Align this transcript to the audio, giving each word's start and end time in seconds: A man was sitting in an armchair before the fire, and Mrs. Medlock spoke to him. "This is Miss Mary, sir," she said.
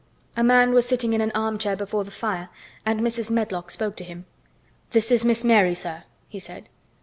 A 0.35 0.43
man 0.43 0.73
was 0.73 0.87
sitting 0.87 1.13
in 1.13 1.21
an 1.21 1.31
armchair 1.35 1.75
before 1.75 2.03
the 2.03 2.09
fire, 2.09 2.49
and 2.87 3.01
Mrs. 3.01 3.29
Medlock 3.29 3.69
spoke 3.69 3.95
to 3.97 4.03
him. 4.03 4.25
"This 4.89 5.11
is 5.11 5.23
Miss 5.23 5.43
Mary, 5.43 5.75
sir," 5.75 6.05
she 6.31 6.39
said. 6.39 6.67